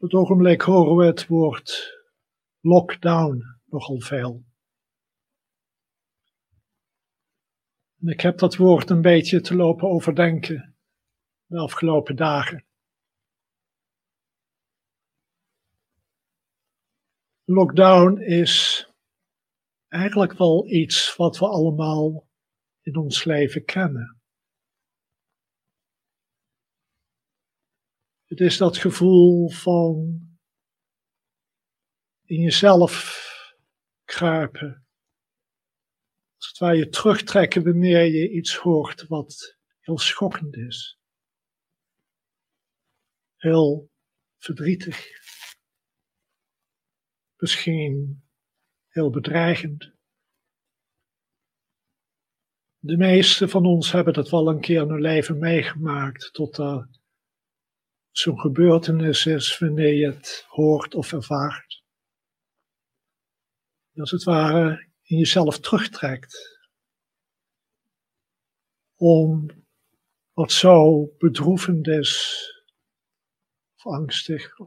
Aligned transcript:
Op 0.00 0.10
het 0.10 0.20
ogenblik 0.20 0.60
horen 0.60 0.96
we 0.96 1.04
het 1.04 1.26
woord 1.26 1.98
lockdown 2.60 3.42
nogal 3.64 4.00
veel. 4.00 4.44
En 8.00 8.08
ik 8.08 8.20
heb 8.20 8.38
dat 8.38 8.56
woord 8.56 8.90
een 8.90 9.00
beetje 9.00 9.40
te 9.40 9.56
lopen 9.56 9.88
overdenken 9.88 10.76
de 11.46 11.58
afgelopen 11.58 12.16
dagen. 12.16 12.66
Lockdown 17.44 18.20
is 18.20 18.86
eigenlijk 19.88 20.32
wel 20.32 20.68
iets 20.68 21.16
wat 21.16 21.38
we 21.38 21.46
allemaal 21.48 22.28
in 22.80 22.96
ons 22.96 23.24
leven 23.24 23.64
kennen. 23.64 24.17
Het 28.28 28.40
is 28.40 28.56
dat 28.56 28.76
gevoel 28.76 29.50
van 29.50 30.20
in 32.24 32.40
jezelf 32.40 33.26
kruipen. 34.04 34.86
Als 36.36 36.48
het 36.48 36.58
ware 36.58 36.76
je 36.76 36.88
terugtrekken 36.88 37.64
wanneer 37.64 38.04
je 38.04 38.30
iets 38.30 38.56
hoort 38.56 39.06
wat 39.06 39.56
heel 39.80 39.98
schokkend 39.98 40.56
is. 40.56 40.98
Heel 43.36 43.90
verdrietig. 44.38 45.06
Misschien 47.36 48.22
heel 48.88 49.10
bedreigend. 49.10 49.92
De 52.78 52.96
meeste 52.96 53.48
van 53.48 53.66
ons 53.66 53.92
hebben 53.92 54.12
dat 54.12 54.30
wel 54.30 54.48
een 54.48 54.60
keer 54.60 54.82
in 54.82 54.88
hun 54.88 55.00
leven 55.00 55.38
meegemaakt, 55.38 56.32
tot 56.32 56.58
er 56.58 56.97
zo'n 58.18 58.40
gebeurtenis 58.40 59.26
is 59.26 59.58
wanneer 59.58 59.94
je 59.94 60.06
het 60.06 60.44
hoort 60.48 60.94
of 60.94 61.12
ervaart. 61.12 61.82
Als 63.94 64.10
het 64.10 64.24
ware 64.24 64.90
in 65.02 65.18
jezelf 65.18 65.58
terugtrekt. 65.58 66.58
Om 68.94 69.50
wat 70.32 70.52
zo 70.52 71.06
bedroevend 71.18 71.86
is 71.86 72.42
of 73.76 73.86
angstig 73.86 74.58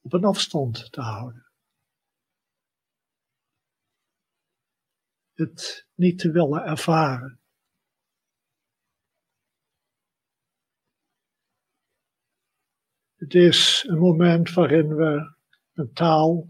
op 0.00 0.12
een 0.12 0.24
afstand 0.24 0.92
te 0.92 1.00
houden. 1.00 1.50
Het 5.32 5.88
niet 5.94 6.18
te 6.18 6.30
willen 6.30 6.62
ervaren. 6.62 7.39
Het 13.20 13.34
is 13.34 13.84
een 13.88 13.98
moment 13.98 14.52
waarin 14.52 14.94
we 14.94 15.34
mentaal, 15.72 16.48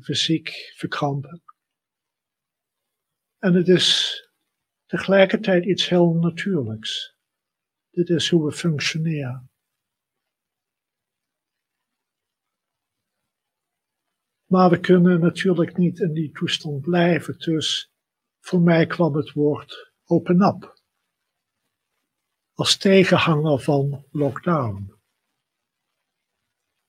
fysiek 0.00 0.72
verkrampen. 0.76 1.42
En 3.38 3.54
het 3.54 3.68
is 3.68 4.16
tegelijkertijd 4.86 5.64
iets 5.64 5.88
heel 5.88 6.12
natuurlijks. 6.12 7.16
Dit 7.90 8.08
is 8.08 8.30
hoe 8.30 8.44
we 8.44 8.52
functioneren. 8.52 9.50
Maar 14.46 14.70
we 14.70 14.80
kunnen 14.80 15.20
natuurlijk 15.20 15.76
niet 15.76 16.00
in 16.00 16.12
die 16.12 16.32
toestand 16.32 16.80
blijven. 16.80 17.38
Dus 17.38 17.92
voor 18.40 18.60
mij 18.60 18.86
kwam 18.86 19.14
het 19.14 19.32
woord 19.32 19.92
open 20.04 20.40
up. 20.40 20.80
Als 22.52 22.76
tegenhanger 22.76 23.60
van 23.60 24.06
lockdown. 24.10 25.01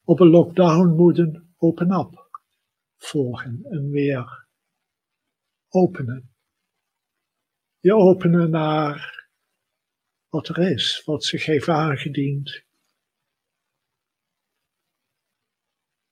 Op 0.05 0.19
een 0.19 0.29
lockdown 0.29 0.95
moet 0.95 1.17
een 1.17 1.53
open 1.57 1.91
up 1.91 2.41
volgen 2.97 3.63
en 3.63 3.89
weer 3.89 4.47
openen. 5.69 6.35
Je 7.79 7.95
openen 7.95 8.49
naar 8.49 9.27
wat 10.29 10.47
er 10.47 10.71
is, 10.71 11.01
wat 11.05 11.23
zich 11.23 11.45
heeft 11.45 11.67
aangediend, 11.67 12.63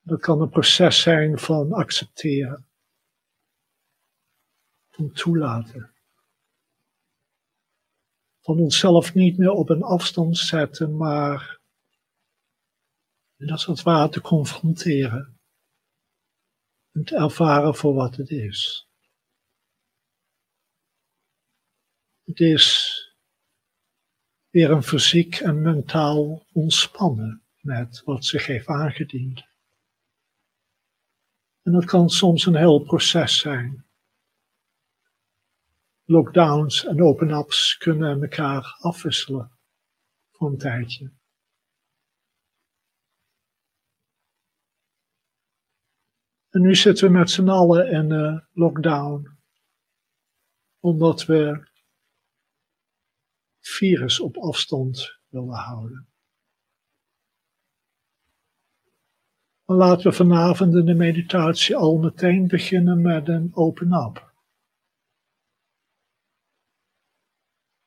Dat 0.04 0.20
kan 0.20 0.40
een 0.40 0.48
proces 0.48 1.02
zijn 1.02 1.38
van 1.38 1.72
accepteren, 1.72 2.66
van 4.90 5.12
toelaten, 5.12 5.92
van 8.40 8.58
onszelf 8.58 9.14
niet 9.14 9.38
meer 9.38 9.50
op 9.50 9.68
een 9.68 9.82
afstand 9.82 10.38
zetten, 10.38 10.96
maar 10.96 11.60
dat 13.46 13.58
is 13.58 13.64
het 13.64 13.82
waar 13.82 14.10
te 14.10 14.20
confronteren 14.20 15.40
en 16.92 17.04
te 17.04 17.16
ervaren 17.16 17.74
voor 17.74 17.94
wat 17.94 18.16
het 18.16 18.30
is. 18.30 18.88
Het 22.24 22.40
is 22.40 22.96
weer 24.50 24.70
een 24.70 24.82
fysiek 24.82 25.34
en 25.34 25.62
mentaal 25.62 26.46
ontspannen 26.52 27.42
met 27.60 28.02
wat 28.04 28.24
zich 28.24 28.46
heeft 28.46 28.66
aangediend. 28.66 29.44
En 31.62 31.72
dat 31.72 31.84
kan 31.84 32.10
soms 32.10 32.46
een 32.46 32.56
heel 32.56 32.78
proces 32.78 33.38
zijn. 33.38 33.86
Lockdowns 36.04 36.84
en 36.84 37.02
open-ups 37.02 37.76
kunnen 37.76 38.22
elkaar 38.22 38.76
afwisselen 38.78 39.58
voor 40.30 40.50
een 40.50 40.58
tijdje. 40.58 41.12
En 46.52 46.60
nu 46.60 46.74
zitten 46.74 47.06
we 47.06 47.18
met 47.18 47.30
z'n 47.30 47.48
allen 47.48 47.90
in 47.90 48.10
uh, 48.10 48.38
lockdown, 48.52 49.38
omdat 50.80 51.24
we 51.24 51.70
virus 53.60 54.20
op 54.20 54.36
afstand 54.36 55.20
willen 55.28 55.54
houden. 55.54 56.06
laten 59.64 60.10
we 60.10 60.16
vanavond 60.16 60.74
in 60.74 60.84
de 60.84 60.94
meditatie 60.94 61.76
al 61.76 61.98
meteen 61.98 62.46
beginnen 62.46 63.00
met 63.02 63.28
een 63.28 63.50
open-up. 63.54 64.30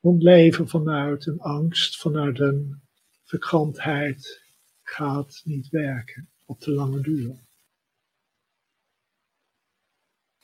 Leven 0.00 0.68
vanuit 0.68 1.26
een 1.26 1.40
angst, 1.40 1.96
vanuit 1.96 2.38
een 2.38 2.82
verkramptheid 3.24 4.42
gaat 4.82 5.40
niet 5.44 5.68
werken 5.68 6.28
op 6.44 6.60
de 6.60 6.70
lange 6.70 7.00
duur. 7.00 7.45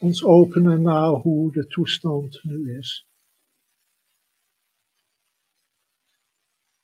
Ons 0.02 0.24
openen 0.24 0.82
naar 0.82 1.10
hoe 1.10 1.52
de 1.52 1.66
toestand 1.66 2.44
nu 2.44 2.78
is. 2.78 3.06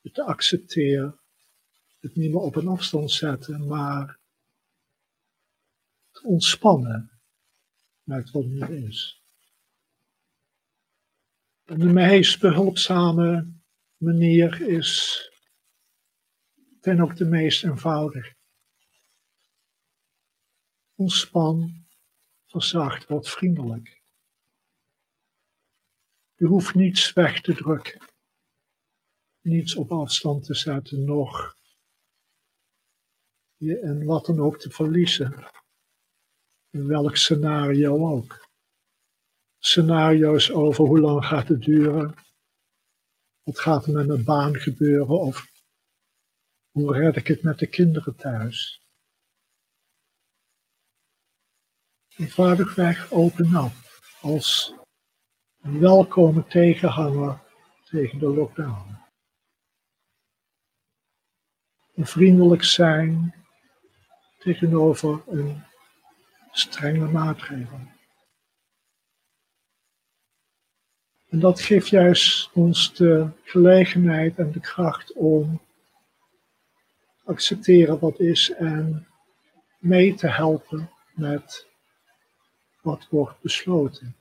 Het 0.01 0.15
te 0.15 0.25
accepteren, 0.25 1.21
het 2.01 2.15
niet 2.15 2.31
meer 2.31 2.41
op 2.41 2.57
een 2.57 2.69
afstand 2.69 3.11
zetten, 3.11 3.67
maar 3.67 4.19
ontspannen 6.23 7.21
met 8.03 8.31
wat 8.31 8.45
nu 8.45 8.87
is. 8.87 9.23
En 11.65 11.79
de 11.79 11.93
meest 11.93 12.41
behulpzame 12.41 13.53
manier 13.97 14.69
is 14.69 15.23
ten 16.81 17.01
ook 17.01 17.17
de 17.17 17.25
meest 17.25 17.65
eenvoudig. 17.65 18.35
Ontspan, 20.95 21.87
verzacht, 22.51 23.07
wat 23.07 23.29
vriendelijk. 23.29 24.03
Je 26.35 26.47
hoeft 26.47 26.75
niets 26.75 27.13
weg 27.13 27.41
te 27.41 27.55
drukken, 27.55 28.09
niets 29.41 29.75
op 29.75 29.93
afstand 29.93 30.45
te 30.45 30.55
zetten, 30.55 31.05
nog 31.05 31.57
en 33.59 34.05
wat 34.05 34.27
dan 34.27 34.41
ook 34.41 34.59
te 34.59 34.71
verliezen. 34.71 35.47
In 36.71 36.87
welk 36.87 37.17
scenario 37.17 38.09
ook. 38.09 38.47
Scenario's 39.59 40.51
over 40.51 40.85
hoe 40.85 41.01
lang 41.01 41.25
gaat 41.25 41.49
het 41.49 41.63
duren. 41.63 42.15
Wat 43.43 43.59
gaat 43.59 43.87
er 43.87 43.93
met 43.93 44.07
mijn 44.07 44.25
baan 44.25 44.55
gebeuren? 44.57 45.21
Of 45.21 45.47
hoe 46.71 46.93
red 46.93 47.17
ik 47.17 47.27
het 47.27 47.43
met 47.43 47.59
de 47.59 47.67
kinderen 47.67 48.17
thuis? 48.17 48.88
Eenvoudigweg 52.19 53.13
open 53.13 53.55
up 53.55 53.73
als 54.21 54.75
een 55.61 55.81
welkome 55.81 56.47
tegenhanger 56.47 57.41
tegen 57.85 58.19
de 58.19 58.27
lockdown. 58.27 58.99
Een 61.95 62.07
vriendelijk 62.07 62.65
zijn 62.65 63.35
tegenover 64.39 65.23
een 65.29 65.65
strenge 66.51 67.09
maatregelen. 67.09 67.93
En 71.29 71.39
dat 71.41 71.61
geeft 71.61 71.89
juist 71.89 72.51
ons 72.53 72.95
de 72.95 73.31
gelegenheid 73.43 74.39
en 74.39 74.53
de 74.53 74.61
kracht 74.61 75.13
om 75.13 75.61
accepteren 77.25 77.99
wat 77.99 78.21
is 78.21 78.51
en 78.51 79.09
mee 79.79 80.15
te 80.15 80.29
helpen 80.29 80.91
met 81.15 81.67
wat 82.89 83.09
wordt 83.11 83.41
besloten. 83.41 84.17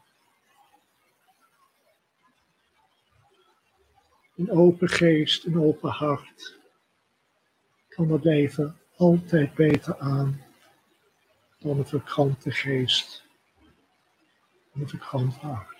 Een 4.35 4.51
open 4.51 4.89
geest, 4.89 5.45
een 5.45 5.59
open 5.61 5.89
hart 5.89 6.57
kan 7.87 8.11
het 8.11 8.23
leven 8.23 8.77
altijd 8.95 9.53
beter 9.53 9.99
aan 9.99 10.41
dan 11.59 11.77
een 11.77 11.87
verkrampte 11.87 12.51
geest 12.51 13.23
en 14.73 14.81
een 14.81 14.89
verkrampt 14.89 15.35
hart. 15.35 15.76